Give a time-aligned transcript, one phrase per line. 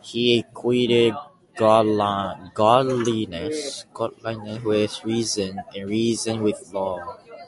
[0.00, 1.12] He equated
[1.58, 3.84] godliness
[4.64, 7.18] with reason, and reason with law.